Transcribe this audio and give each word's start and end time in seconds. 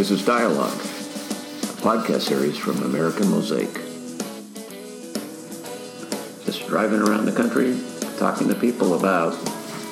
This 0.00 0.12
is 0.12 0.24
Dialogue, 0.24 0.80
a 0.80 1.76
podcast 1.82 2.22
series 2.22 2.56
from 2.56 2.82
American 2.84 3.30
Mosaic. 3.30 3.74
Just 6.46 6.66
driving 6.68 7.02
around 7.02 7.26
the 7.26 7.32
country, 7.32 7.78
talking 8.16 8.48
to 8.48 8.54
people 8.54 8.94
about 8.94 9.34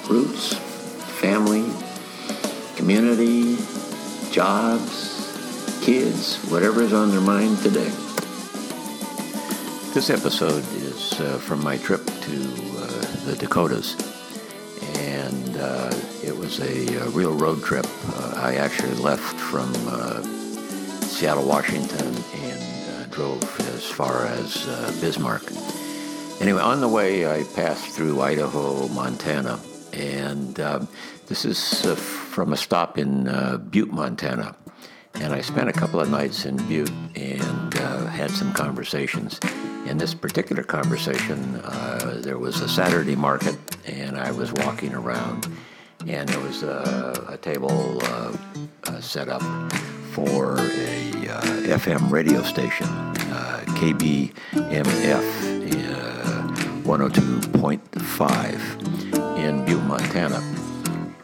roots, 0.08 0.54
family, 1.20 1.70
community, 2.76 3.58
jobs, 4.32 5.28
kids, 5.84 6.36
whatever 6.50 6.80
is 6.80 6.94
on 6.94 7.10
their 7.10 7.20
mind 7.20 7.58
today. 7.58 7.92
This 9.92 10.08
episode 10.08 10.64
is 10.76 11.20
uh, 11.20 11.36
from 11.36 11.62
my 11.62 11.76
trip 11.76 12.06
to 12.06 12.32
uh, 12.78 13.26
the 13.26 13.36
Dakotas, 13.38 13.94
and 15.00 15.58
uh, 15.58 15.90
it 16.28 16.36
was 16.36 16.60
a, 16.60 16.96
a, 16.98 17.08
real 17.08 17.34
road 17.34 17.62
trip. 17.62 17.86
Uh, 18.14 18.34
I 18.36 18.56
actually 18.56 18.94
left 18.96 19.34
from 19.36 19.72
uh, 19.88 20.22
Seattle, 21.00 21.46
Washington, 21.46 22.14
and 22.34 22.90
uh, 22.90 23.04
drove 23.10 23.42
as 23.72 23.84
far 23.86 24.26
as 24.26 24.66
Bismarck. 25.00 25.42
Anyway, 26.40 26.60
on 26.60 26.80
the 26.80 26.88
way, 26.88 27.26
I 27.26 27.44
passed 27.54 27.88
through 27.90 28.20
Idaho, 28.20 28.88
Montana, 28.88 29.58
and 29.92 30.54
this 31.26 31.44
is 31.44 31.84
from 31.96 32.52
a 32.52 32.56
stop 32.56 32.98
in 32.98 33.24
Butte, 33.70 33.92
Montana. 33.92 34.54
And 35.14 35.32
I 35.32 35.40
spent 35.40 35.68
a 35.68 35.72
couple 35.72 35.98
of 35.98 36.10
nights 36.10 36.44
in 36.44 36.56
Butte 36.68 36.92
and 37.16 37.74
had 38.18 38.30
some 38.30 38.52
conversations. 38.52 39.40
In 39.86 39.96
this 39.96 40.12
particular 40.12 40.62
conversation, 40.62 41.56
uh, 41.64 42.20
there 42.22 42.36
was 42.36 42.60
a 42.60 42.68
Saturday 42.68 43.16
market, 43.16 43.56
and 43.86 44.18
I 44.18 44.30
was 44.32 44.52
walking 44.52 44.92
around, 44.92 45.46
and 46.08 46.28
there 46.28 46.40
was 46.40 46.62
a, 46.62 47.26
a 47.28 47.36
table 47.36 47.98
uh, 48.04 48.32
uh, 48.86 49.00
set 49.00 49.28
up 49.28 49.42
for 50.12 50.58
a 50.58 51.28
uh, 51.28 51.42
FM 51.78 52.10
radio 52.10 52.42
station, 52.42 52.86
uh, 52.86 53.62
KBMF 53.68 54.32
102.5 56.84 59.38
in 59.38 59.64
Butte, 59.66 59.84
Montana. 59.84 60.40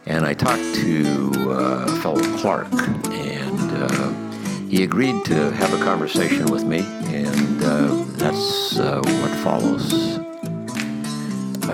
And 0.05 0.27
I 0.27 0.35
talked 0.35 0.75
to 0.75 1.33
uh, 1.51 1.87
fellow 2.03 2.21
Clark, 2.37 2.71
and 3.09 4.71
he 4.71 4.83
agreed 4.83 5.25
to 5.25 5.51
have 5.53 5.73
a 5.73 5.79
conversation 5.83 6.45
with 6.47 6.65
me, 6.65 6.81
and 7.07 7.63
uh, 7.63 8.05
that's 8.19 8.79
uh, 8.79 9.01
what 9.05 9.31
follows. 9.45 10.19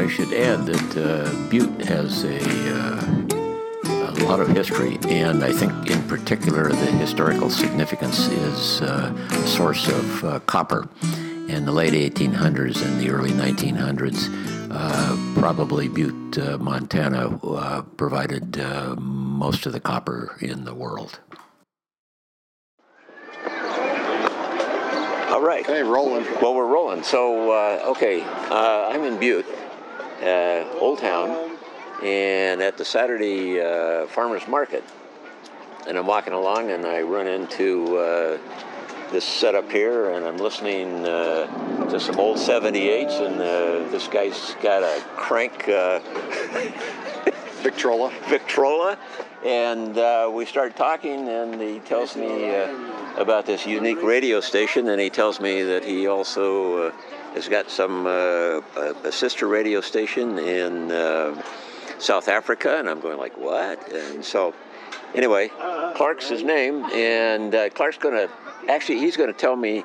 I 0.00 0.08
should 0.08 0.32
add 0.32 0.64
that 0.64 0.96
uh, 0.96 1.50
Butte 1.50 1.84
has 1.84 2.24
a, 2.24 2.38
uh, 2.74 3.04
a 3.84 4.24
lot 4.24 4.40
of 4.40 4.48
history, 4.48 4.98
and 5.10 5.44
I 5.44 5.52
think 5.52 5.90
in 5.90 6.02
particular 6.08 6.70
the 6.70 6.86
historical 6.86 7.50
significance 7.50 8.28
is 8.28 8.80
uh, 8.80 9.12
a 9.30 9.46
source 9.46 9.88
of 9.88 10.24
uh, 10.24 10.38
copper. 10.40 10.88
In 11.48 11.66
the 11.66 11.72
late 11.72 11.92
1800s 11.92 12.82
and 12.82 12.98
the 12.98 13.10
early 13.10 13.32
1900s, 13.32 14.30
probably 15.38 15.88
Butte, 15.88 16.58
Montana, 16.58 17.38
provided 17.98 18.56
most 18.96 19.66
of 19.66 19.74
the 19.74 19.80
copper 19.80 20.34
in 20.40 20.64
the 20.64 20.72
world. 20.72 21.20
All 25.30 25.42
right. 25.42 25.64
Okay, 25.66 25.82
rolling. 25.82 26.24
Well, 26.42 26.54
we're 26.54 26.66
rolling. 26.66 27.02
So, 27.02 27.52
uh, 27.52 27.90
okay, 27.92 28.20
uh, 28.20 28.90
I'm 28.90 29.04
in 29.04 29.16
Butte, 29.18 29.46
uh, 29.46 29.59
Old 30.80 30.98
Town, 30.98 31.56
and 32.02 32.62
at 32.62 32.76
the 32.76 32.84
Saturday 32.84 33.60
uh, 33.60 34.06
Farmers 34.06 34.46
Market. 34.46 34.84
And 35.86 35.96
I'm 35.96 36.06
walking 36.06 36.32
along, 36.32 36.70
and 36.70 36.86
I 36.86 37.02
run 37.02 37.26
into 37.26 37.96
uh, 37.96 38.38
this 39.10 39.24
setup 39.24 39.70
here, 39.70 40.10
and 40.10 40.26
I'm 40.26 40.36
listening 40.36 41.06
uh, 41.06 41.88
to 41.88 41.98
some 41.98 42.18
old 42.18 42.36
78s, 42.36 43.26
and 43.26 43.40
this 43.90 44.08
guy's 44.08 44.54
got 44.62 44.82
a 44.82 45.02
crank. 45.16 45.64
Victrola. 47.62 48.12
Victrola. 48.28 48.98
And 49.44 50.34
we 50.34 50.44
start 50.44 50.76
talking, 50.76 51.28
and 51.28 51.60
he 51.60 51.78
tells 51.80 52.14
me 52.14 52.50
about 53.16 53.46
this 53.46 53.66
unique 53.66 54.02
radio 54.02 54.40
station, 54.40 54.88
and 54.88 55.00
he 55.00 55.10
tells 55.10 55.40
me 55.40 55.62
that 55.62 55.84
he 55.84 56.06
also 56.06 56.88
uh, 56.88 56.92
has 57.34 57.48
got 57.48 57.70
some 57.70 58.06
uh, 58.06 58.60
a 59.04 59.12
sister 59.12 59.46
radio 59.46 59.80
station 59.80 60.38
in 60.38 60.90
uh, 60.90 61.40
South 61.98 62.28
Africa, 62.28 62.78
and 62.78 62.88
I'm 62.88 63.00
going 63.00 63.18
like, 63.18 63.36
what? 63.36 63.92
And 63.92 64.24
so, 64.24 64.54
anyway, 65.14 65.48
Clark's 65.94 66.28
his 66.28 66.42
name, 66.42 66.84
and 66.86 67.54
uh, 67.54 67.70
Clark's 67.70 67.98
going 67.98 68.14
to 68.14 68.32
actually 68.68 68.98
he's 68.98 69.16
going 69.16 69.32
to 69.32 69.38
tell 69.38 69.56
me 69.56 69.80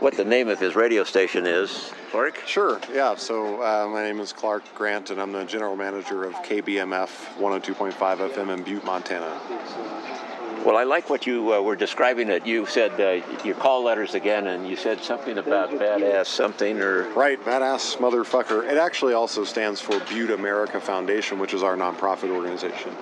what 0.00 0.16
the 0.16 0.24
name 0.24 0.48
of 0.48 0.58
his 0.58 0.74
radio 0.74 1.04
station 1.04 1.46
is. 1.46 1.92
Clark? 2.10 2.42
Sure, 2.46 2.80
yeah. 2.92 3.14
So 3.14 3.62
uh, 3.62 3.86
my 3.88 4.02
name 4.02 4.18
is 4.18 4.32
Clark 4.32 4.64
Grant, 4.74 5.10
and 5.10 5.20
I'm 5.20 5.32
the 5.32 5.44
general 5.44 5.76
manager 5.76 6.24
of 6.24 6.34
KBMF 6.34 7.36
102.5 7.38 7.92
FM 7.92 8.54
in 8.54 8.62
Butte, 8.62 8.84
Montana. 8.84 10.19
Well, 10.64 10.76
I 10.76 10.84
like 10.84 11.08
what 11.08 11.26
you 11.26 11.54
uh, 11.54 11.62
were 11.62 11.74
describing. 11.74 12.28
It 12.28 12.46
you 12.46 12.66
said 12.66 13.00
uh, 13.00 13.26
your 13.44 13.54
call 13.54 13.82
letters 13.82 14.14
again, 14.14 14.46
and 14.46 14.68
you 14.68 14.76
said 14.76 15.00
something 15.02 15.38
about 15.38 15.70
badass 15.70 16.26
something 16.26 16.80
or 16.82 17.08
right, 17.14 17.42
badass 17.42 17.96
motherfucker. 17.96 18.70
It 18.70 18.76
actually 18.76 19.14
also 19.14 19.44
stands 19.44 19.80
for 19.80 19.98
Butte 20.00 20.32
America 20.32 20.78
Foundation, 20.78 21.38
which 21.38 21.54
is 21.54 21.62
our 21.62 21.76
nonprofit 21.76 22.28
organization. 22.28 22.94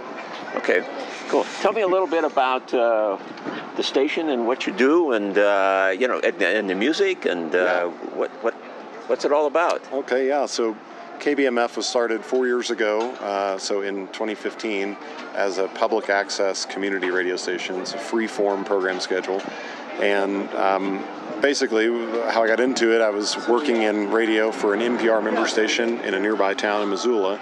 Okay, 0.55 0.87
cool. 1.29 1.45
Tell 1.61 1.73
me 1.73 1.81
a 1.81 1.89
little 1.89 2.07
bit 2.07 2.23
about 2.23 2.73
uh, 2.73 3.19
the 3.77 3.83
station 3.83 4.29
and 4.29 4.47
what 4.47 4.65
you 4.65 4.73
do, 4.73 5.11
and 5.13 5.37
uh, 5.37 5.93
you 5.99 6.07
know, 6.07 6.21
and, 6.21 6.41
and, 6.41 6.71
the 6.71 6.77
music, 6.77 7.25
and 7.25 7.53
uh, 7.57 7.59
yeah. 7.59 7.85
what 8.15 8.31
what 8.45 8.55
what's 9.09 9.25
it 9.25 9.33
all 9.33 9.47
about? 9.47 9.83
Okay, 9.93 10.29
yeah. 10.29 10.47
So 10.47 10.77
KBMF 11.19 11.77
was 11.77 11.87
started 11.87 12.25
four 12.25 12.47
years 12.47 12.71
ago, 12.71 13.11
uh, 13.15 13.59
so 13.59 13.83
in 13.83 14.07
2015, 14.09 14.97
as 15.35 15.59
a 15.59 15.67
public 15.69 16.11
access 16.11 16.65
community 16.65 17.11
radio 17.11 17.37
station. 17.37 17.81
It's 17.81 17.95
a 17.95 17.99
free 17.99 18.29
form 18.29 18.65
program 18.65 19.01
schedule. 19.01 19.43
And 20.01 20.49
um, 20.55 21.05
basically, 21.41 21.89
how 22.31 22.45
I 22.45 22.47
got 22.47 22.61
into 22.61 22.95
it, 22.95 23.01
I 23.01 23.11
was 23.11 23.37
working 23.49 23.83
in 23.83 24.13
radio 24.13 24.53
for 24.53 24.75
an 24.75 24.81
NPR 24.81 25.23
member 25.23 25.49
station 25.49 26.01
in 26.01 26.15
a 26.15 26.21
nearby 26.21 26.55
town 26.55 26.83
in 26.83 26.89
Missoula 26.89 27.39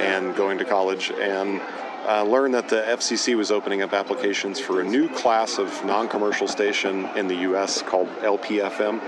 and 0.00 0.36
going 0.36 0.58
to 0.58 0.64
college. 0.66 1.10
And 1.12 1.62
uh, 2.06 2.22
learned 2.22 2.54
that 2.54 2.68
the 2.68 2.82
FCC 2.82 3.36
was 3.36 3.50
opening 3.50 3.82
up 3.82 3.92
applications 3.92 4.60
for 4.60 4.80
a 4.80 4.84
new 4.84 5.08
class 5.08 5.58
of 5.58 5.84
non 5.84 6.08
commercial 6.08 6.46
station 6.46 7.06
in 7.16 7.26
the 7.26 7.36
US 7.50 7.82
called 7.82 8.08
LPFM. 8.20 9.00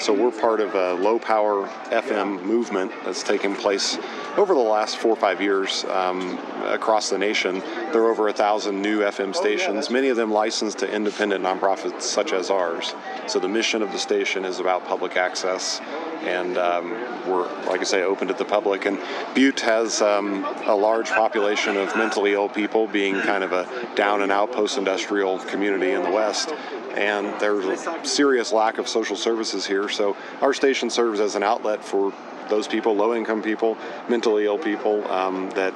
So 0.00 0.12
we're 0.12 0.30
part 0.30 0.60
of 0.60 0.74
a 0.74 0.94
low 0.94 1.18
power 1.18 1.66
FM 1.90 2.42
movement 2.42 2.92
that's 3.04 3.22
taken 3.22 3.54
place 3.54 3.98
over 4.36 4.54
the 4.54 4.60
last 4.60 4.96
four 4.96 5.12
or 5.12 5.16
five 5.16 5.40
years 5.40 5.84
um, 5.86 6.38
across 6.64 7.10
the 7.10 7.18
nation. 7.18 7.60
There 7.92 8.02
are 8.02 8.10
over 8.10 8.28
a 8.28 8.32
thousand 8.32 8.80
new 8.80 9.00
FM 9.00 9.34
stations, 9.34 9.90
many 9.90 10.08
of 10.08 10.16
them 10.16 10.32
licensed 10.32 10.78
to 10.78 10.92
independent 10.92 11.44
nonprofits 11.44 12.02
such 12.02 12.32
as 12.32 12.50
ours. 12.50 12.94
So 13.26 13.38
the 13.38 13.48
mission 13.48 13.82
of 13.82 13.92
the 13.92 13.98
station 13.98 14.44
is 14.44 14.58
about 14.58 14.84
public 14.86 15.16
access 15.16 15.80
and 16.22 16.58
um, 16.58 16.90
we're, 17.28 17.46
like 17.66 17.80
I 17.80 17.84
say, 17.84 18.02
open 18.02 18.28
to 18.28 18.34
the 18.34 18.44
public. 18.44 18.86
And 18.86 18.98
Butte 19.34 19.60
has 19.60 20.02
um, 20.02 20.44
a 20.66 20.74
large 20.74 21.08
population 21.10 21.76
of 21.76 21.94
mentally 21.96 22.34
ill 22.34 22.48
people, 22.48 22.86
being 22.86 23.20
kind 23.22 23.44
of 23.44 23.52
a 23.52 23.68
down 23.94 24.22
and 24.22 24.30
out 24.30 24.52
post 24.52 24.78
industrial 24.78 25.38
community 25.38 25.92
in 25.92 26.02
the 26.02 26.10
West. 26.10 26.52
And 26.96 27.38
there's 27.40 27.64
a 27.66 28.04
serious 28.04 28.52
lack 28.52 28.78
of 28.78 28.88
social 28.88 29.16
services 29.16 29.66
here. 29.66 29.88
So 29.88 30.16
our 30.40 30.52
station 30.52 30.90
serves 30.90 31.20
as 31.20 31.36
an 31.36 31.42
outlet 31.42 31.84
for 31.84 32.12
those 32.48 32.66
people, 32.66 32.94
low 32.94 33.14
income 33.14 33.42
people, 33.42 33.78
mentally 34.08 34.44
ill 34.44 34.58
people 34.58 35.08
um, 35.10 35.50
that 35.50 35.72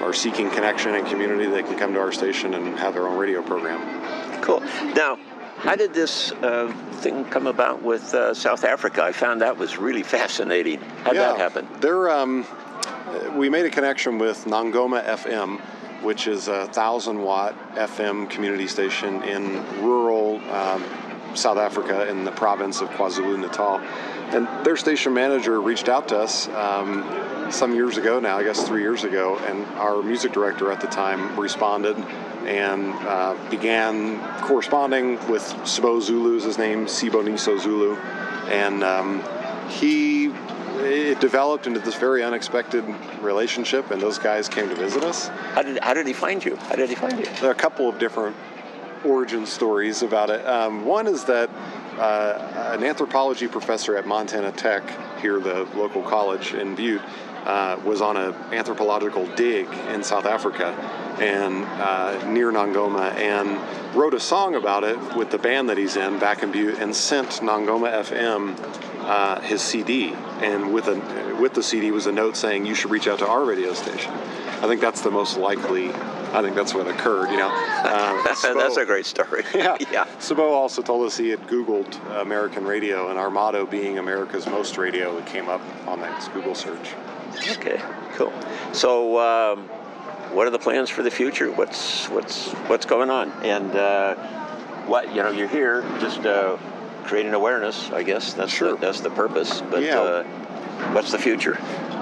are 0.00 0.12
seeking 0.12 0.50
connection 0.50 0.94
and 0.94 1.06
community. 1.06 1.46
They 1.46 1.62
can 1.62 1.78
come 1.78 1.94
to 1.94 2.00
our 2.00 2.12
station 2.12 2.54
and 2.54 2.78
have 2.78 2.94
their 2.94 3.06
own 3.06 3.16
radio 3.16 3.42
program. 3.42 4.42
Cool. 4.42 4.60
Now, 4.94 5.18
how 5.58 5.74
did 5.74 5.94
this 5.94 6.32
uh, 6.32 6.72
thing 7.00 7.24
come 7.26 7.46
about 7.46 7.82
with 7.82 8.14
uh, 8.14 8.34
South 8.34 8.64
Africa? 8.64 9.02
I 9.02 9.12
found 9.12 9.40
that 9.40 9.56
was 9.56 9.78
really 9.78 10.02
fascinating. 10.02 10.80
How 10.80 11.12
did 11.12 11.20
yeah, 11.20 11.32
that 11.32 11.38
happen? 11.38 11.68
There, 11.80 12.10
um, 12.10 12.46
we 13.34 13.48
made 13.48 13.64
a 13.64 13.70
connection 13.70 14.18
with 14.18 14.44
Nongoma 14.44 15.04
FM, 15.04 15.60
which 16.02 16.26
is 16.26 16.48
a 16.48 16.66
thousand 16.66 17.22
watt 17.22 17.54
FM 17.74 18.28
community 18.28 18.66
station 18.66 19.22
in 19.22 19.82
rural 19.82 20.36
um, 20.50 20.84
South 21.36 21.58
Africa 21.58 22.08
in 22.08 22.24
the 22.24 22.32
province 22.32 22.80
of 22.80 22.88
KwaZulu 22.90 23.38
Natal. 23.38 23.78
And 24.34 24.48
their 24.64 24.76
station 24.76 25.14
manager 25.14 25.60
reached 25.60 25.88
out 25.88 26.08
to 26.08 26.18
us 26.18 26.48
um, 26.48 27.50
some 27.50 27.74
years 27.74 27.96
ago 27.96 28.18
now, 28.18 28.38
I 28.38 28.44
guess 28.44 28.66
three 28.66 28.82
years 28.82 29.04
ago, 29.04 29.38
and 29.38 29.64
our 29.78 30.02
music 30.02 30.32
director 30.32 30.72
at 30.72 30.80
the 30.80 30.88
time 30.88 31.38
responded 31.38 31.96
and 32.46 32.92
uh, 33.06 33.36
began 33.50 34.20
corresponding 34.42 35.14
with 35.28 35.42
Sbo 35.64 36.00
Zulu's 36.00 36.44
his 36.44 36.58
name, 36.58 36.86
Siboniso 36.86 37.58
Zulu, 37.58 37.96
and 38.50 38.84
um, 38.84 39.22
he 39.68 40.32
it 40.78 41.20
developed 41.20 41.66
into 41.66 41.80
this 41.80 41.94
very 41.94 42.22
unexpected 42.22 42.84
relationship, 43.20 43.90
and 43.90 44.00
those 44.00 44.18
guys 44.18 44.48
came 44.48 44.68
to 44.68 44.74
visit 44.74 45.02
us. 45.02 45.28
How 45.28 45.62
did 45.62 45.78
how 45.82 45.94
did 45.94 46.06
he 46.06 46.12
find 46.12 46.44
you? 46.44 46.56
How 46.56 46.76
did 46.76 46.88
he 46.88 46.94
find 46.94 47.18
you? 47.18 47.24
There 47.40 47.48
are 47.48 47.52
a 47.52 47.54
couple 47.54 47.88
of 47.88 47.98
different 47.98 48.36
origin 49.06 49.46
stories 49.46 50.02
about 50.02 50.30
it. 50.30 50.46
Um, 50.46 50.84
one 50.84 51.06
is 51.06 51.24
that 51.24 51.50
uh, 51.98 52.72
an 52.74 52.84
anthropology 52.84 53.48
professor 53.48 53.96
at 53.96 54.06
Montana 54.06 54.52
Tech, 54.52 54.82
here 55.20 55.40
the 55.40 55.66
local 55.74 56.02
college 56.02 56.52
in 56.52 56.74
Butte, 56.74 57.02
uh, 57.44 57.80
was 57.84 58.00
on 58.00 58.16
an 58.16 58.34
anthropological 58.52 59.24
dig 59.36 59.68
in 59.94 60.02
South 60.02 60.26
Africa 60.26 60.74
and 61.20 61.64
uh, 61.64 62.30
near 62.30 62.52
Nongoma 62.52 63.14
and 63.14 63.96
wrote 63.96 64.14
a 64.14 64.20
song 64.20 64.56
about 64.56 64.84
it 64.84 64.98
with 65.16 65.30
the 65.30 65.38
band 65.38 65.68
that 65.68 65.78
he's 65.78 65.96
in 65.96 66.18
back 66.18 66.42
in 66.42 66.52
Butte 66.52 66.78
and 66.78 66.94
sent 66.94 67.28
Nongoma 67.40 68.02
FM 68.02 68.56
uh, 69.06 69.40
his 69.40 69.62
CD. 69.62 70.12
And 70.42 70.74
with 70.74 70.88
a 70.88 71.36
with 71.40 71.54
the 71.54 71.62
CD 71.62 71.90
was 71.90 72.06
a 72.06 72.12
note 72.12 72.36
saying 72.36 72.66
you 72.66 72.74
should 72.74 72.90
reach 72.90 73.08
out 73.08 73.20
to 73.20 73.26
our 73.26 73.44
radio 73.44 73.72
station. 73.72 74.12
I 74.12 74.66
think 74.66 74.80
that's 74.80 75.00
the 75.00 75.10
most 75.10 75.36
likely. 75.36 75.90
I 76.36 76.42
think 76.42 76.54
that's 76.54 76.74
what 76.74 76.86
occurred. 76.86 77.30
You 77.30 77.38
know, 77.38 77.48
uh, 77.50 78.22
that's 78.22 78.76
a 78.76 78.84
great 78.84 79.06
story. 79.06 79.42
yeah, 79.54 79.78
yeah. 79.90 80.04
Sbo 80.18 80.50
also 80.50 80.82
told 80.82 81.06
us 81.06 81.16
he 81.16 81.30
had 81.30 81.40
Googled 81.46 81.98
American 82.20 82.66
radio, 82.66 83.08
and 83.08 83.18
our 83.18 83.30
motto 83.30 83.64
being 83.64 83.98
America's 83.98 84.46
most 84.46 84.76
radio, 84.76 85.16
it 85.16 85.24
came 85.24 85.48
up 85.48 85.62
on 85.88 86.00
that 86.00 86.30
Google 86.34 86.54
search. 86.54 86.92
Okay, 87.52 87.80
cool. 88.16 88.34
So, 88.72 89.18
um, 89.18 89.64
what 90.34 90.46
are 90.46 90.50
the 90.50 90.58
plans 90.58 90.90
for 90.90 91.02
the 91.02 91.10
future? 91.10 91.50
What's 91.50 92.10
what's 92.10 92.50
what's 92.68 92.84
going 92.84 93.08
on? 93.08 93.32
And 93.42 93.74
uh, 93.74 94.14
what 94.84 95.08
you 95.14 95.22
know, 95.22 95.30
you're 95.30 95.48
here 95.48 95.82
just 96.00 96.20
uh, 96.26 96.58
creating 97.04 97.32
awareness. 97.32 97.90
I 97.92 98.02
guess 98.02 98.34
that's 98.34 98.52
sure. 98.52 98.72
the, 98.72 98.76
that's 98.76 99.00
the 99.00 99.10
purpose. 99.10 99.62
But 99.62 99.82
yeah. 99.82 99.98
uh, 99.98 100.24
what's 100.92 101.12
the 101.12 101.18
future? 101.18 101.58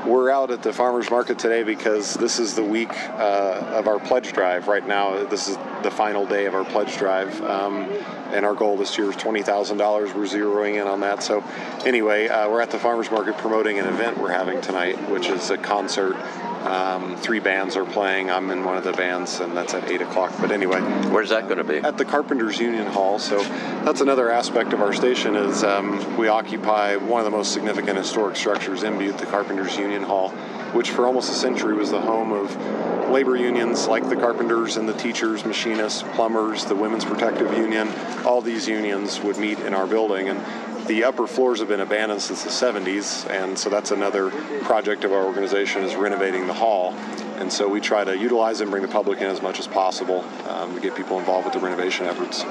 We're 0.07 0.31
out 0.31 0.51
at 0.51 0.63
the 0.63 0.71
farmers 0.71 1.11
market 1.11 1.39
today 1.39 1.63
because 1.63 2.13
this 2.13 2.39
is 2.39 2.55
the 2.55 2.63
week 2.63 2.93
uh, 2.93 3.73
of 3.73 3.89
our 3.89 3.99
pledge 3.99 4.35
drive. 4.35 4.69
Right 4.69 4.87
now, 4.87 5.25
this 5.25 5.49
is 5.49 5.57
the 5.83 5.91
final 5.91 6.27
day 6.27 6.45
of 6.45 6.55
our 6.55 6.65
pledge 6.65 6.99
drive, 6.99 7.41
um, 7.41 7.85
and 8.31 8.45
our 8.45 8.53
goal 8.55 8.77
this 8.77 8.99
year 8.99 9.09
is 9.09 9.17
twenty 9.17 9.43
thousand 9.43 9.79
dollars. 9.79 10.13
We're 10.13 10.25
zeroing 10.25 10.75
in 10.75 10.87
on 10.87 11.01
that. 11.01 11.23
So, 11.23 11.43
anyway, 11.87 12.29
uh, 12.29 12.51
we're 12.51 12.61
at 12.61 12.71
the 12.71 12.79
farmers 12.79 13.11
market 13.11 13.39
promoting 13.39 13.79
an 13.79 13.87
event 13.87 14.19
we're 14.19 14.31
having 14.31 14.61
tonight, 14.61 14.97
which 15.09 15.29
is 15.29 15.49
a 15.49 15.57
concert 15.57 16.17
um, 16.65 17.17
three 17.17 17.41
bands 17.41 17.77
are 17.77 17.85
playing. 17.85 18.31
I'm 18.31 18.51
in 18.51 18.65
one 18.65 18.77
of 18.77 18.85
the 18.85 18.93
bands, 18.93 19.41
and 19.41 19.57
that's 19.57 19.75
at 19.75 19.91
8 19.91 20.03
o'clock. 20.03 20.33
But 20.41 20.51
anyway. 20.51 20.81
Where's 21.11 21.31
that 21.31 21.45
going 21.45 21.59
to 21.59 21.65
be? 21.65 21.79
At 21.79 21.99
the 21.99 22.05
Carpenters 22.05 22.59
Union 22.59 22.87
Hall. 22.87 23.19
So 23.19 23.43
that's 23.85 24.01
another 24.01 24.31
aspect 24.31 24.73
of 24.73 24.81
our 24.81 24.93
station 24.93 25.37
is 25.37 25.63
um, 25.63 26.17
we 26.17 26.29
occupy 26.29 26.97
one 26.97 27.21
of 27.21 27.25
the 27.25 27.31
most 27.31 27.53
significant 27.53 27.99
historic 27.99 28.37
structures 28.37 28.83
in 28.83 28.99
Butte, 28.99 29.19
the 29.19 29.27
Carpenters 29.27 29.77
Union 29.77 30.03
Hall, 30.03 30.31
which 30.73 30.91
for 30.91 31.07
almost 31.07 31.31
a 31.31 31.35
century 31.35 31.75
was 31.75 31.91
the 31.91 32.01
home 32.01 32.33
of 32.33 33.11
labor 33.11 33.37
unions 33.37 33.87
like 33.87 34.09
the 34.09 34.17
carpenters 34.17 34.77
and 34.77 34.89
the 34.89 34.95
teachers, 34.95 35.45
machinists, 35.45 36.03
plumbers, 36.15 36.65
the 36.65 36.75
Women's 36.75 37.05
Protective 37.05 37.53
Union. 37.57 37.89
All 38.25 38.41
these 38.41 38.67
unions 38.67 39.21
would 39.21 39.37
meet 39.37 39.61
in 39.61 39.75
our 39.75 39.87
building. 39.87 40.29
And 40.29 40.41
the 40.87 41.05
upper 41.05 41.27
floors 41.27 41.61
have 41.61 41.69
been 41.69 41.81
abandoned 41.81 42.21
since 42.21 42.45
the 42.45 42.51
70s, 42.51 43.29
and 43.31 43.59
so 43.59 43.71
that's 43.71 43.91
another 43.91 44.31
project 44.63 45.05
of 45.05 45.13
our 45.13 45.25
organization 45.25 45.83
is 45.83 45.95
renovating 45.95 46.47
the 46.47 46.53
hall. 46.53 46.93
And 47.39 47.53
so 47.53 47.69
we 47.69 47.81
try 47.81 48.05
to 48.05 48.17
utilize 48.17 48.61
and 48.61 48.71
bring 48.71 48.83
the 48.83 48.89
public 48.89 49.21
in 49.21 49.27
as 49.27 49.43
much 49.43 49.59
as 49.59 49.67
possible 49.67 50.25
um, 50.49 50.75
to 50.75 50.81
get 50.81 50.95
people 50.95 51.19
involved 51.19 51.47
with 51.47 51.55
the 51.55 51.61
renovation 51.61 52.07
efforts. 52.07 52.45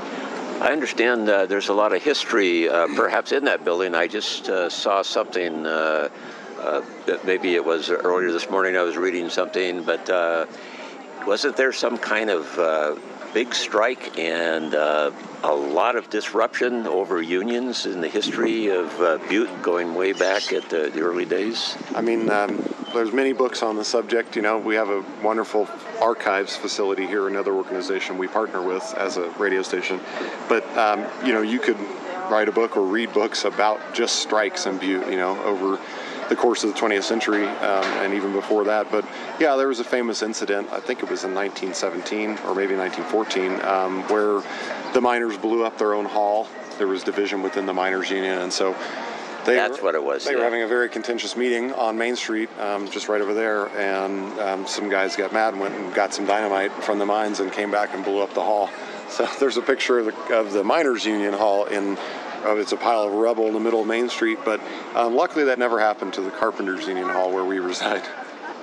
I 0.61 0.71
understand 0.71 1.29
uh, 1.29 1.45
there's 1.45 1.69
a 1.69 1.73
lot 1.73 1.93
of 1.93 2.01
history, 2.01 2.69
uh, 2.69 2.87
perhaps 2.95 3.31
in 3.31 3.45
that 3.45 3.63
building. 3.65 3.95
I 3.95 4.07
just 4.07 4.49
uh, 4.49 4.69
saw 4.69 5.01
something. 5.01 5.65
Uh, 5.65 6.09
uh, 6.59 6.81
maybe 7.25 7.55
it 7.55 7.65
was 7.65 7.89
earlier 7.89 8.31
this 8.31 8.49
morning. 8.49 8.77
I 8.77 8.83
was 8.83 8.95
reading 8.95 9.29
something, 9.29 9.83
but 9.83 10.09
uh, 10.09 10.45
wasn't 11.27 11.57
there 11.57 11.73
some 11.73 11.97
kind 11.97 12.29
of 12.29 12.57
big 13.33 13.53
strike 13.55 14.17
and 14.19 14.75
uh, 14.75 15.11
a 15.43 15.53
lot 15.53 15.95
of 15.95 16.09
disruption 16.09 16.85
over 16.85 17.21
unions 17.21 17.85
in 17.85 17.99
the 17.99 18.07
history 18.07 18.67
of 18.67 18.87
uh, 19.01 19.17
Butte 19.27 19.61
going 19.61 19.95
way 19.95 20.13
back 20.13 20.53
at 20.53 20.69
the, 20.69 20.91
the 20.93 21.01
early 21.01 21.25
days? 21.25 21.75
I 21.95 22.01
mean, 22.01 22.29
um, 22.29 22.63
there's 22.93 23.11
many 23.11 23.33
books 23.33 23.63
on 23.63 23.75
the 23.75 23.83
subject. 23.83 24.35
You 24.35 24.43
know, 24.43 24.59
we 24.59 24.75
have 24.75 24.89
a 24.89 25.03
wonderful 25.23 25.67
archives 26.01 26.55
facility 26.55 27.07
here, 27.07 27.27
another 27.27 27.53
organization 27.53 28.17
we 28.17 28.27
partner 28.27 28.61
with 28.61 28.93
as 28.97 29.17
a 29.17 29.29
radio 29.31 29.63
station. 29.63 29.99
But, 30.47 30.65
um, 30.77 31.05
you 31.25 31.33
know, 31.33 31.41
you 31.41 31.59
could 31.59 31.77
write 32.29 32.47
a 32.47 32.51
book 32.51 32.77
or 32.77 32.85
read 32.85 33.11
books 33.13 33.45
about 33.45 33.93
just 33.93 34.17
strikes 34.17 34.65
in 34.65 34.77
Butte, 34.77 35.07
you 35.09 35.17
know, 35.17 35.41
over 35.43 35.79
the 36.33 36.41
course 36.41 36.63
of 36.63 36.73
the 36.73 36.79
20th 36.79 37.03
century 37.03 37.45
um, 37.45 37.83
and 38.01 38.13
even 38.15 38.33
before 38.33 38.63
that. 38.63 38.89
But 38.91 39.05
yeah, 39.39 39.55
there 39.55 39.67
was 39.67 39.79
a 39.79 39.83
famous 39.83 40.23
incident, 40.23 40.67
I 40.71 40.79
think 40.79 41.03
it 41.03 41.09
was 41.09 41.23
in 41.23 41.35
1917 41.35 42.39
or 42.47 42.55
maybe 42.55 42.75
1914, 42.75 43.61
um, 43.61 44.01
where 44.09 44.41
the 44.93 45.01
miners 45.01 45.37
blew 45.37 45.63
up 45.63 45.77
their 45.77 45.93
own 45.93 46.05
hall. 46.05 46.47
There 46.79 46.87
was 46.87 47.03
division 47.03 47.43
within 47.43 47.67
the 47.67 47.73
miners' 47.73 48.09
union, 48.09 48.39
and 48.39 48.51
so 48.51 48.75
they 49.45 49.55
That's 49.55 49.77
were, 49.77 49.83
what 49.83 49.95
it 49.95 50.03
was. 50.03 50.25
They 50.25 50.31
yeah. 50.31 50.37
were 50.37 50.43
having 50.43 50.63
a 50.63 50.67
very 50.67 50.89
contentious 50.89 51.37
meeting 51.37 51.71
on 51.73 51.99
Main 51.99 52.15
Street, 52.15 52.49
um, 52.59 52.89
just 52.89 53.09
right 53.09 53.21
over 53.21 53.35
there, 53.35 53.67
and 53.77 54.39
um, 54.39 54.65
some 54.65 54.89
guys 54.89 55.15
got 55.15 55.33
mad 55.33 55.53
and 55.53 55.61
went 55.61 55.75
and 55.75 55.93
got 55.93 56.15
some 56.15 56.25
dynamite 56.25 56.71
from 56.83 56.97
the 56.97 57.05
mines 57.05 57.41
and 57.41 57.51
came 57.51 57.69
back 57.69 57.93
and 57.93 58.03
blew 58.03 58.21
up 58.21 58.33
the 58.33 58.43
hall. 58.43 58.69
So 59.09 59.29
there's 59.39 59.57
a 59.57 59.61
picture 59.61 59.99
of 59.99 60.05
the, 60.07 60.35
of 60.35 60.53
the 60.53 60.63
miners' 60.63 61.05
union 61.05 61.33
hall 61.33 61.65
in 61.65 61.99
uh, 62.45 62.55
it's 62.57 62.71
a 62.71 62.77
pile 62.77 63.03
of 63.03 63.13
rubble 63.13 63.47
in 63.47 63.53
the 63.53 63.59
middle 63.59 63.81
of 63.81 63.87
Main 63.87 64.09
Street. 64.09 64.39
But 64.43 64.59
um, 64.95 65.15
luckily, 65.15 65.45
that 65.45 65.59
never 65.59 65.79
happened 65.79 66.13
to 66.13 66.21
the 66.21 66.31
Carpenters 66.31 66.87
Union 66.87 67.09
Hall 67.09 67.31
where 67.31 67.45
we 67.45 67.59
reside. 67.59 68.03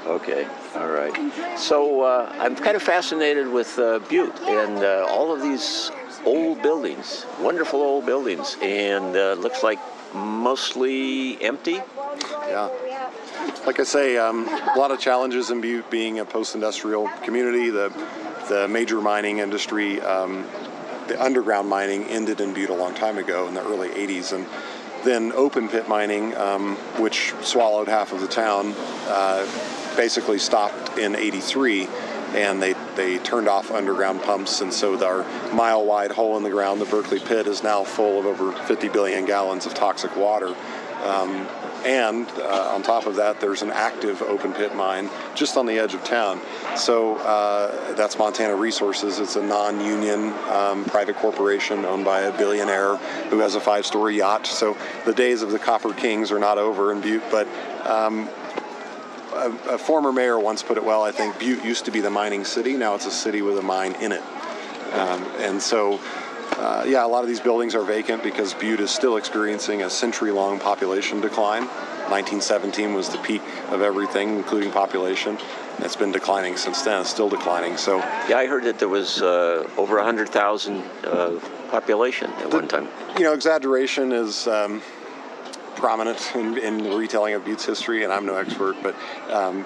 Okay, 0.06 0.47
all 0.77 0.88
right. 0.88 1.59
So 1.59 2.03
uh, 2.03 2.32
I'm 2.38 2.56
kind 2.56 2.75
of 2.77 2.82
fascinated 2.82 3.49
with 3.49 3.79
uh, 3.79 3.99
Butte 4.09 4.38
and 4.43 4.79
uh, 4.79 5.06
all 5.09 5.32
of 5.32 5.43
these 5.43 5.91
old 6.25 6.62
buildings, 6.62 7.27
wonderful 7.41 7.81
old 7.81 8.06
buildings, 8.06 8.56
and 8.62 9.17
uh, 9.17 9.35
looks 9.35 9.62
like 9.62 9.79
mostly 10.15 11.43
empty. 11.43 11.81
Yeah. 12.49 12.71
Like 13.67 13.79
I 13.79 13.85
say, 13.85 14.17
um, 14.17 14.49
a 14.49 14.79
lot 14.79 14.91
of 14.91 14.99
challenges 14.99 15.50
in 15.50 15.61
Butte 15.61 15.91
being 15.91 16.19
a 16.19 16.25
post-industrial 16.25 17.09
community. 17.23 17.71
The 17.71 17.93
the 18.49 18.67
major 18.67 19.00
mining 19.00 19.38
industry 19.38 20.00
um, 20.00 20.44
the 21.11 21.21
underground 21.21 21.69
mining 21.69 22.05
ended 22.05 22.41
in 22.41 22.55
Butte 22.55 22.71
a 22.71 22.75
long 22.75 22.95
time 22.95 23.19
ago 23.19 23.49
in 23.49 23.55
the 23.55 23.62
early 23.62 23.89
80s. 23.89 24.33
And 24.33 24.47
then 25.05 25.33
open 25.33 25.69
pit 25.69 25.89
mining, 25.89 26.37
um, 26.37 26.77
which 26.99 27.35
swallowed 27.43 27.89
half 27.89 28.12
of 28.12 28.21
the 28.21 28.29
town, 28.29 28.75
uh, 29.09 29.45
basically 29.97 30.39
stopped 30.39 30.99
in 30.99 31.17
83 31.17 31.89
and 32.33 32.62
they, 32.62 32.75
they 32.95 33.19
turned 33.19 33.49
off 33.49 33.73
underground 33.73 34.23
pumps. 34.23 34.61
And 34.61 34.73
so 34.73 35.05
our 35.05 35.25
mile 35.53 35.85
wide 35.85 36.12
hole 36.12 36.37
in 36.37 36.45
the 36.45 36.51
ground, 36.51 36.81
the 36.81 36.85
Berkeley 36.85 37.19
pit, 37.19 37.49
is 37.49 37.65
now 37.65 37.82
full 37.82 38.20
of 38.20 38.27
over 38.27 38.53
50 38.53 38.89
billion 38.91 39.27
gallons 39.27 39.67
of 39.67 39.75
toxic 39.75 40.15
water. 40.15 40.55
Um, 41.03 41.47
and 41.85 42.29
uh, 42.29 42.75
on 42.75 42.83
top 42.83 43.07
of 43.07 43.17
that, 43.17 43.41
there's 43.41 43.63
an 43.63 43.71
active 43.71 44.21
open 44.23 44.53
pit 44.53 44.75
mine 44.75 45.09
just 45.35 45.57
on 45.57 45.65
the 45.65 45.79
edge 45.79 45.95
of 45.95 46.05
town. 46.05 46.41
So 46.77 47.17
uh, 47.17 47.95
that's 47.95 48.19
Montana 48.19 48.55
Resources. 48.55 49.19
It's 49.19 49.37
a 49.37 49.43
non 49.43 49.81
union 49.81 50.33
um, 50.51 50.85
private 50.85 51.17
corporation 51.17 51.85
owned 51.85 52.05
by 52.05 52.23
a 52.23 52.37
billionaire 52.37 52.97
who 53.31 53.39
has 53.39 53.55
a 53.55 53.61
five 53.61 53.87
story 53.87 54.19
yacht. 54.19 54.47
So 54.47 54.77
the 55.07 55.15
days 55.15 55.41
of 55.43 55.53
the 55.53 55.59
Copper 55.59 55.95
Kings 55.95 56.31
are 56.31 56.39
not 56.39 56.59
over 56.59 56.93
in 56.93 57.01
Butte, 57.01 57.23
but 57.31 57.49
um, 57.87 58.29
a, 59.33 59.51
a, 59.71 59.79
former 59.79 60.13
mayor 60.13 60.39
once 60.39 60.63
put 60.63 60.77
it 60.77 60.85
well. 60.85 61.03
I 61.03 61.13
think 61.13 61.39
Butte 61.39 61.65
used 61.65 61.87
to 61.87 61.91
be 61.91 62.01
the 62.01 62.11
mining 62.11 62.45
city. 62.45 62.77
Now 62.77 62.95
it's 62.95 63.07
a 63.07 63.11
city 63.11 63.41
with 63.41 63.59
a 63.59 63.63
mine 63.63 63.95
in 64.01 64.13
it. 64.13 64.23
Um, 64.93 65.23
and 65.39 65.63
so 65.63 66.01
uh, 66.59 66.85
yeah, 66.87 67.05
a 67.05 67.09
lot 67.09 67.23
of 67.23 67.29
these 67.29 67.41
buildings 67.41 67.75
are 67.75 67.83
vacant 67.85 68.23
because 68.23 68.55
Butte 68.55 68.81
is 68.81 68.91
still 68.91 69.17
experiencing 69.17 69.83
a 69.83 69.91
century 69.91 70.31
long 70.31 70.59
population 70.59 71.21
decline. 71.21 71.65
1917 72.11 72.95
was 72.95 73.09
the 73.09 73.19
peak 73.19 73.43
of 73.69 73.83
everything, 73.83 74.37
including 74.37 74.71
population. 74.71 75.39
It's 75.79 75.97
been 75.97 76.13
declining 76.13 76.57
since 76.57 76.83
then. 76.83 77.01
It's 77.01 77.11
still 77.11 77.29
declining. 77.29 77.77
So 77.77 77.99
yeah, 78.29 78.39
I 78.39 78.47
heard 78.47 78.65
that 78.65 78.79
there 78.79 78.89
was 78.89 79.23
uh, 79.23 79.69
over 79.77 79.97
100,000 79.97 80.83
uh, 81.05 81.41
population 81.71 82.31
at 82.31 82.51
the, 82.51 82.57
one 82.57 82.69
time. 82.69 82.89
You 83.17 83.25
know, 83.25 83.33
exaggeration 83.33 84.13
is 84.13 84.47
um, 84.49 84.83
prominent 85.77 86.33
in, 86.35 86.59
in, 86.59 86.83
the 86.83 86.97
retelling 86.97 87.35
of 87.35 87.45
Butte's 87.45 87.65
history, 87.65 88.03
and 88.05 88.13
I'm 88.13 88.27
no 88.27 88.35
expert, 88.35 88.77
but 88.83 88.97
um, 89.31 89.65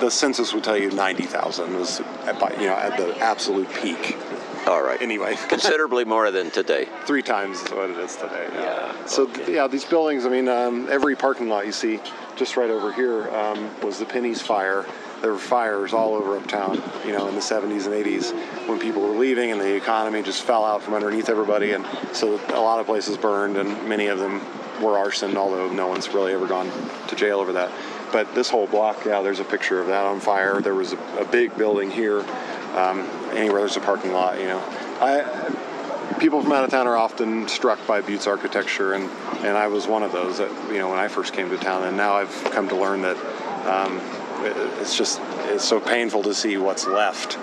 the 0.00 0.10
census 0.10 0.52
would 0.54 0.64
tell 0.64 0.76
you 0.76 0.90
90,000 0.90 1.74
was 1.74 2.00
at, 2.24 2.60
you 2.60 2.66
know 2.66 2.74
at 2.74 2.96
the 2.96 3.16
absolute 3.18 3.68
peak 3.74 4.16
all 4.66 4.82
right. 4.82 5.00
Anyway, 5.00 5.36
considerably 5.48 6.04
more 6.04 6.30
than 6.30 6.50
today. 6.50 6.88
Three 7.04 7.22
times 7.22 7.62
what 7.70 7.90
it 7.90 7.98
is 7.98 8.16
today. 8.16 8.48
Yeah. 8.52 9.06
so 9.06 9.28
okay. 9.28 9.54
yeah, 9.54 9.66
these 9.66 9.84
buildings. 9.84 10.26
I 10.26 10.28
mean, 10.28 10.48
um, 10.48 10.88
every 10.90 11.16
parking 11.16 11.48
lot 11.48 11.66
you 11.66 11.72
see, 11.72 12.00
just 12.36 12.56
right 12.56 12.70
over 12.70 12.92
here, 12.92 13.28
um, 13.30 13.70
was 13.82 13.98
the 13.98 14.06
Penny's 14.06 14.40
fire. 14.40 14.86
There 15.22 15.32
were 15.32 15.38
fires 15.38 15.92
all 15.92 16.14
over 16.14 16.38
uptown, 16.38 16.82
you 17.04 17.12
know, 17.12 17.28
in 17.28 17.34
the 17.34 17.42
70s 17.42 17.84
and 17.84 17.94
80s 17.94 18.32
when 18.66 18.78
people 18.78 19.02
were 19.02 19.18
leaving 19.18 19.50
and 19.50 19.60
the 19.60 19.76
economy 19.76 20.22
just 20.22 20.44
fell 20.44 20.64
out 20.64 20.82
from 20.82 20.94
underneath 20.94 21.28
everybody. 21.28 21.72
And 21.72 21.84
so 22.12 22.40
a 22.54 22.60
lot 22.60 22.80
of 22.80 22.86
places 22.86 23.18
burned, 23.18 23.58
and 23.58 23.86
many 23.86 24.06
of 24.06 24.18
them 24.18 24.40
were 24.82 24.96
arson, 24.96 25.36
although 25.36 25.70
no 25.70 25.88
one's 25.88 26.08
really 26.14 26.32
ever 26.32 26.46
gone 26.46 26.70
to 27.08 27.16
jail 27.16 27.38
over 27.38 27.52
that. 27.52 27.70
But 28.12 28.34
this 28.34 28.48
whole 28.48 28.66
block, 28.66 29.04
yeah, 29.04 29.20
there's 29.20 29.40
a 29.40 29.44
picture 29.44 29.80
of 29.80 29.88
that 29.88 30.04
on 30.06 30.20
fire. 30.20 30.60
There 30.60 30.74
was 30.74 30.94
a, 30.94 30.98
a 31.18 31.24
big 31.24 31.56
building 31.56 31.90
here 31.90 32.24
um, 32.76 33.00
anywhere 33.32 33.60
there's 33.60 33.76
a 33.76 33.80
parking 33.80 34.12
lot, 34.12 34.38
you 34.38 34.46
know, 34.46 34.58
I, 35.00 36.16
people 36.18 36.42
from 36.42 36.52
out 36.52 36.64
of 36.64 36.70
town 36.70 36.86
are 36.86 36.96
often 36.96 37.48
struck 37.48 37.84
by 37.86 38.00
Butte's 38.00 38.26
architecture, 38.26 38.92
and, 38.92 39.04
and 39.44 39.56
I 39.56 39.66
was 39.68 39.86
one 39.86 40.02
of 40.02 40.12
those 40.12 40.38
that, 40.38 40.50
you 40.70 40.78
know, 40.78 40.88
when 40.90 40.98
I 40.98 41.08
first 41.08 41.32
came 41.32 41.48
to 41.50 41.56
town, 41.56 41.84
and 41.84 41.96
now 41.96 42.14
I've 42.14 42.32
come 42.52 42.68
to 42.68 42.76
learn 42.76 43.02
that 43.02 43.16
um, 43.66 43.98
it, 44.44 44.56
it's 44.80 44.96
just, 44.96 45.20
it's 45.48 45.64
so 45.64 45.80
painful 45.80 46.22
to 46.24 46.34
see 46.34 46.56
what's 46.56 46.86
left. 46.86 47.38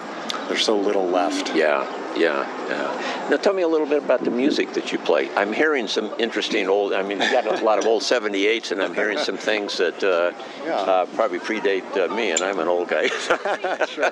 There's 0.48 0.64
so 0.64 0.78
little 0.78 1.06
left. 1.06 1.54
Yeah, 1.56 1.84
yeah, 2.16 2.48
yeah. 2.70 3.28
Now 3.30 3.38
tell 3.38 3.54
me 3.54 3.64
a 3.64 3.68
little 3.68 3.88
bit 3.88 4.02
about 4.04 4.24
the 4.24 4.32
music 4.32 4.74
that 4.74 4.92
you 4.94 5.00
play. 5.00 5.30
I'm 5.36 5.52
hearing 5.52 5.88
some 5.88 6.14
interesting 6.20 6.68
old, 6.70 6.94
I 6.94 7.04
mean, 7.04 7.22
you 7.22 7.32
got 7.32 7.46
a 7.46 7.64
lot 7.66 7.80
of 7.80 7.86
old 7.86 8.02
78s, 8.02 8.72
and 8.72 8.82
I'm 8.82 8.94
hearing 8.94 9.18
some 9.18 9.38
things 9.38 9.78
that 9.78 10.02
uh, 10.04 10.32
Yeah. 10.66 10.76
uh, 10.76 11.06
probably 11.08 11.40
predate 11.40 11.98
uh, 11.98 12.14
me, 12.14 12.32
and 12.32 12.42
I'm 12.42 12.60
an 12.60 12.68
old 12.68 12.88
guy. 12.88 13.08
sure. 13.88 14.12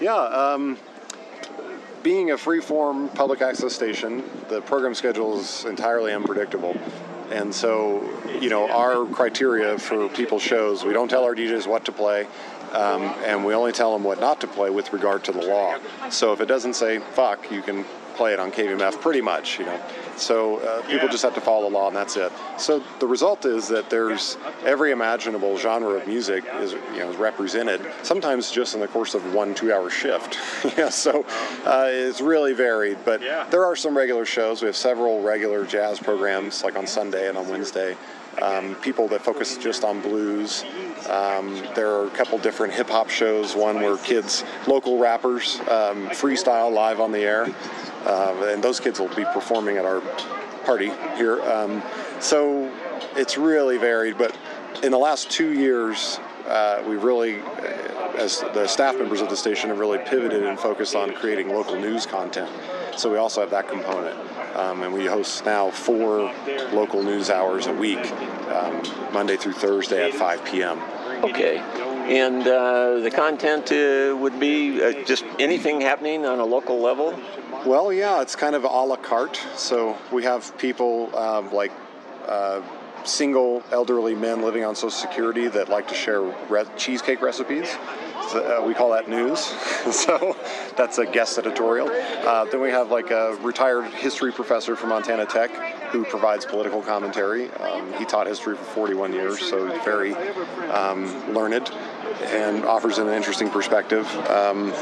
Yeah, 0.00 0.14
um, 0.14 0.76
being 2.02 2.32
a 2.32 2.38
free-form 2.38 3.08
public 3.10 3.40
access 3.42 3.74
station, 3.74 4.24
the 4.48 4.60
program 4.60 4.94
schedule 4.94 5.38
is 5.38 5.64
entirely 5.64 6.12
unpredictable. 6.12 6.76
And 7.30 7.54
so, 7.54 8.02
you 8.40 8.50
know, 8.50 8.68
our 8.70 9.06
criteria 9.06 9.78
for 9.78 10.08
people's 10.08 10.42
shows, 10.42 10.84
we 10.84 10.92
don't 10.92 11.08
tell 11.08 11.24
our 11.24 11.34
DJs 11.34 11.66
what 11.66 11.84
to 11.86 11.92
play, 11.92 12.26
um, 12.74 13.02
and 13.24 13.44
we 13.44 13.54
only 13.54 13.72
tell 13.72 13.92
them 13.92 14.04
what 14.04 14.20
not 14.20 14.40
to 14.40 14.46
play 14.46 14.70
with 14.70 14.92
regard 14.92 15.24
to 15.24 15.32
the 15.32 15.42
law. 15.42 15.78
So 16.10 16.32
if 16.32 16.40
it 16.40 16.46
doesn't 16.46 16.74
say 16.74 16.98
fuck, 16.98 17.50
you 17.50 17.62
can 17.62 17.84
play 18.14 18.32
it 18.32 18.38
on 18.38 18.50
KBMF 18.50 19.00
pretty 19.00 19.20
much, 19.20 19.58
you 19.58 19.66
know. 19.66 19.80
So 20.16 20.58
uh, 20.58 20.82
people 20.82 21.08
just 21.08 21.22
have 21.24 21.34
to 21.34 21.40
follow 21.40 21.68
the 21.68 21.74
law, 21.74 21.88
and 21.88 21.96
that's 21.96 22.16
it. 22.16 22.32
So 22.58 22.82
the 23.00 23.06
result 23.06 23.44
is 23.44 23.68
that 23.68 23.90
there's 23.90 24.36
every 24.64 24.92
imaginable 24.92 25.58
genre 25.58 25.94
of 25.94 26.06
music 26.06 26.44
is 26.60 26.72
you 26.72 26.98
know 26.98 27.10
is 27.10 27.16
represented. 27.16 27.80
Sometimes 28.02 28.50
just 28.50 28.74
in 28.74 28.80
the 28.80 28.88
course 28.88 29.14
of 29.14 29.34
one 29.34 29.54
two-hour 29.54 29.90
shift. 29.90 30.38
yeah, 30.78 30.88
so 30.88 31.24
uh, 31.64 31.88
it's 31.88 32.20
really 32.20 32.52
varied. 32.52 32.98
But 33.04 33.20
there 33.50 33.64
are 33.64 33.76
some 33.76 33.96
regular 33.96 34.24
shows. 34.24 34.62
We 34.62 34.66
have 34.66 34.76
several 34.76 35.22
regular 35.22 35.66
jazz 35.66 35.98
programs, 35.98 36.62
like 36.62 36.76
on 36.76 36.86
Sunday 36.86 37.28
and 37.28 37.36
on 37.36 37.48
Wednesday. 37.48 37.96
Um, 38.42 38.74
people 38.76 39.08
that 39.08 39.22
focus 39.22 39.56
just 39.56 39.84
on 39.84 40.00
blues. 40.00 40.64
Um, 41.08 41.62
there 41.74 41.90
are 41.90 42.06
a 42.06 42.10
couple 42.10 42.38
different 42.38 42.72
hip 42.72 42.88
hop 42.88 43.10
shows. 43.10 43.54
One 43.54 43.76
where 43.76 43.96
kids, 43.98 44.44
local 44.66 44.98
rappers, 44.98 45.60
um, 45.60 46.08
freestyle 46.08 46.72
live 46.72 47.00
on 47.00 47.12
the 47.12 47.20
air, 47.20 47.46
uh, 48.04 48.50
and 48.52 48.62
those 48.62 48.80
kids 48.80 48.98
will 48.98 49.14
be 49.14 49.24
performing 49.24 49.76
at 49.76 49.84
our 49.84 50.00
party 50.64 50.90
here. 51.16 51.40
Um, 51.42 51.82
so 52.20 52.72
it's 53.16 53.36
really 53.36 53.76
varied. 53.76 54.18
But 54.18 54.36
in 54.82 54.90
the 54.90 54.98
last 54.98 55.30
two 55.30 55.52
years, 55.52 56.18
uh, 56.46 56.82
we've 56.86 57.02
really, 57.02 57.40
as 58.16 58.40
the 58.54 58.66
staff 58.66 58.96
members 58.96 59.20
of 59.20 59.30
the 59.30 59.36
station, 59.36 59.70
have 59.70 59.78
really 59.78 59.98
pivoted 59.98 60.42
and 60.44 60.58
focused 60.58 60.94
on 60.94 61.12
creating 61.14 61.48
local 61.48 61.76
news 61.76 62.06
content. 62.06 62.50
So 62.96 63.10
we 63.10 63.18
also 63.18 63.40
have 63.40 63.50
that 63.50 63.68
component. 63.68 64.18
Um, 64.56 64.82
and 64.82 64.94
we 64.94 65.06
host 65.06 65.44
now 65.44 65.70
four 65.70 66.32
local 66.72 67.02
news 67.02 67.28
hours 67.28 67.66
a 67.66 67.72
week, 67.72 68.10
um, 68.50 68.82
Monday 69.12 69.36
through 69.36 69.54
Thursday 69.54 70.04
at 70.04 70.14
5 70.14 70.44
p.m. 70.44 70.78
okay. 71.24 71.58
And 72.04 72.46
uh, 72.46 72.98
the 72.98 73.10
content 73.10 73.72
uh, 73.72 74.14
would 74.16 74.38
be 74.38 74.82
uh, 74.82 75.04
just 75.04 75.24
anything 75.38 75.80
happening 75.80 76.26
on 76.26 76.38
a 76.38 76.44
local 76.44 76.80
level? 76.80 77.18
Well, 77.64 77.92
yeah, 77.92 78.20
it's 78.20 78.36
kind 78.36 78.54
of 78.54 78.64
a 78.64 78.68
la 78.68 78.96
carte. 78.96 79.40
So 79.56 79.96
we 80.12 80.24
have 80.24 80.56
people 80.58 81.16
um, 81.16 81.50
like 81.52 81.72
uh, 82.28 82.60
single 83.04 83.62
elderly 83.72 84.14
men 84.14 84.42
living 84.42 84.64
on 84.64 84.74
Social 84.74 84.90
Security 84.90 85.48
that 85.48 85.68
like 85.68 85.88
to 85.88 85.94
share 85.94 86.20
re- 86.20 86.66
cheesecake 86.76 87.22
recipes. 87.22 87.74
Uh, 88.34 88.62
we 88.66 88.74
call 88.74 88.90
that 88.90 89.08
news. 89.08 89.40
so 89.90 90.36
that's 90.76 90.98
a 90.98 91.06
guest 91.06 91.38
editorial. 91.38 91.88
Uh, 91.88 92.44
then 92.46 92.60
we 92.60 92.70
have 92.70 92.90
like 92.90 93.10
a 93.10 93.36
retired 93.42 93.86
history 93.92 94.32
professor 94.32 94.76
from 94.76 94.90
Montana 94.90 95.26
Tech 95.26 95.50
who 95.90 96.04
provides 96.04 96.44
political 96.44 96.82
commentary. 96.82 97.50
Um, 97.52 97.92
he 97.94 98.04
taught 98.04 98.26
history 98.26 98.56
for 98.56 98.64
41 98.64 99.12
years, 99.12 99.40
so 99.40 99.66
very 99.84 100.14
um, 100.70 101.32
learned 101.32 101.70
and 102.22 102.64
offers 102.64 102.98
an 102.98 103.08
interesting 103.08 103.48
perspective. 103.50 104.06
Um, 104.28 104.72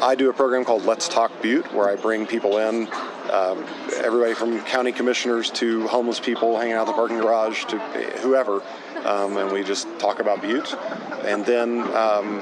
I 0.00 0.14
do 0.14 0.30
a 0.30 0.32
program 0.32 0.64
called 0.64 0.84
Let's 0.84 1.08
Talk 1.08 1.30
Butte, 1.42 1.72
where 1.72 1.88
I 1.88 1.96
bring 1.96 2.26
people 2.26 2.58
in, 2.58 2.88
um, 3.30 3.64
everybody 3.96 4.34
from 4.34 4.60
county 4.62 4.92
commissioners 4.92 5.50
to 5.52 5.86
homeless 5.88 6.20
people 6.20 6.56
hanging 6.58 6.74
out 6.74 6.86
the 6.86 6.92
parking 6.92 7.18
garage 7.18 7.64
to 7.66 7.78
whoever, 8.20 8.62
um, 9.04 9.36
and 9.36 9.52
we 9.52 9.62
just 9.62 9.86
talk 9.98 10.20
about 10.20 10.40
Butte. 10.40 10.74
And 11.24 11.44
then 11.44 11.80
um, 11.94 12.40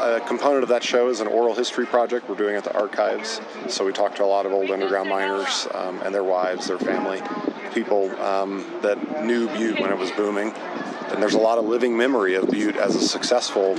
a 0.00 0.20
component 0.20 0.62
of 0.62 0.70
that 0.70 0.82
show 0.82 1.08
is 1.08 1.20
an 1.20 1.26
oral 1.26 1.54
history 1.54 1.86
project 1.86 2.28
we're 2.28 2.34
doing 2.34 2.56
at 2.56 2.64
the 2.64 2.74
archives. 2.74 3.40
So 3.68 3.84
we 3.84 3.92
talk 3.92 4.14
to 4.16 4.24
a 4.24 4.26
lot 4.26 4.46
of 4.46 4.52
old 4.52 4.70
underground 4.70 5.08
miners 5.08 5.68
um, 5.74 6.00
and 6.02 6.14
their 6.14 6.24
wives, 6.24 6.68
their 6.68 6.78
family, 6.78 7.20
people 7.74 8.10
um, 8.20 8.64
that 8.82 9.24
knew 9.24 9.48
Butte 9.48 9.80
when 9.80 9.90
it 9.90 9.98
was 9.98 10.10
booming. 10.12 10.52
And 11.10 11.22
there's 11.22 11.34
a 11.34 11.38
lot 11.38 11.58
of 11.58 11.64
living 11.66 11.96
memory 11.96 12.34
of 12.34 12.48
Butte 12.50 12.76
as 12.76 12.96
a 12.96 13.00
successful, 13.00 13.76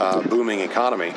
uh, 0.00 0.22
booming 0.22 0.60
economy. 0.60 1.12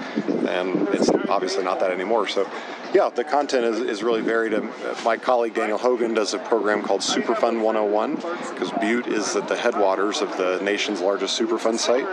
And 0.48 0.88
it's 0.90 1.10
obviously 1.30 1.64
not 1.64 1.80
that 1.82 1.92
anymore. 1.92 2.28
So, 2.28 2.50
yeah, 2.94 3.10
the 3.10 3.24
content 3.24 3.66
is, 3.66 3.80
is 3.80 4.04
really 4.04 4.22
varied. 4.22 4.54
Um, 4.54 4.70
My 5.04 5.18
colleague 5.18 5.54
Daniel 5.54 5.78
Hogan 5.78 6.14
does 6.14 6.34
a 6.34 6.40
program 6.40 6.82
called 6.84 7.02
Superfund 7.02 7.62
101 7.62 8.16
because 8.16 8.72
Butte 8.80 9.08
is 9.08 9.36
at 9.36 9.48
the 9.48 9.56
headwaters 9.56 10.22
of 10.22 10.36
the 10.38 10.60
nation's 10.62 11.02
largest 11.02 11.40
Superfund 11.40 11.80
site. 11.80 12.06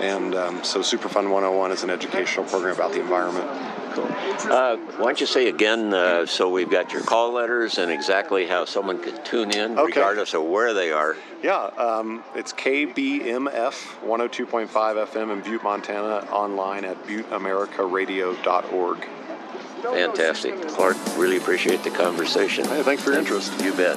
And 0.00 0.34
um, 0.34 0.62
so 0.64 0.80
Superfund 0.80 1.30
101 1.30 1.72
is 1.72 1.82
an 1.82 1.90
educational 1.90 2.44
program 2.46 2.74
about 2.74 2.92
the 2.92 3.00
environment. 3.00 3.46
Cool. 3.94 4.04
Uh, 4.52 4.76
why 4.76 5.06
don't 5.06 5.20
you 5.20 5.26
say 5.26 5.48
again, 5.48 5.94
uh, 5.94 6.26
so 6.26 6.50
we've 6.50 6.70
got 6.70 6.92
your 6.92 7.00
call 7.02 7.32
letters 7.32 7.78
and 7.78 7.90
exactly 7.90 8.46
how 8.46 8.66
someone 8.66 8.98
could 9.02 9.24
tune 9.24 9.50
in, 9.52 9.78
Okay. 9.78 9.98
regardless 10.00 10.34
of 10.34 10.42
where 10.44 10.74
they 10.74 10.92
are. 10.92 11.16
Yeah, 11.42 11.70
um, 11.78 12.22
it's 12.34 12.52
KBMF 12.52 13.72
102.5 14.04 14.68
FM 14.68 15.30
in 15.32 15.40
Butte, 15.40 15.62
Montana, 15.62 16.26
online 16.30 16.84
at 16.84 17.02
butteamericaradio.org. 17.06 19.08
Fantastic. 19.82 20.60
Clark, 20.68 20.96
really 21.16 21.36
appreciate 21.36 21.82
the 21.82 21.90
conversation. 21.90 22.64
Hey, 22.64 22.82
thanks 22.82 23.02
for 23.02 23.10
your 23.10 23.18
interest. 23.18 23.52
You 23.62 23.72
bet. 23.72 23.96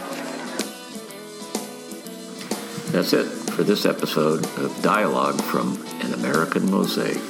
That's 2.91 3.13
it 3.13 3.25
for 3.25 3.63
this 3.63 3.85
episode 3.85 4.45
of 4.57 4.81
Dialogue 4.81 5.39
from 5.41 5.77
An 6.01 6.13
American 6.13 6.71
Mosaic. 6.71 7.21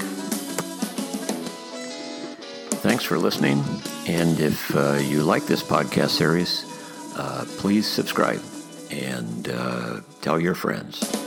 Thanks 2.82 3.04
for 3.04 3.18
listening, 3.18 3.64
and 4.08 4.40
if 4.40 4.74
uh, 4.74 4.94
you 4.94 5.24
like 5.24 5.46
this 5.48 5.62
podcast 5.62 6.12
series, 6.12 6.64
uh, 7.18 7.46
please 7.58 7.86
subscribe 7.86 8.42
and 8.90 9.50
uh, 9.50 10.00
tell 10.22 10.40
your 10.40 10.56
friends. 10.56 11.19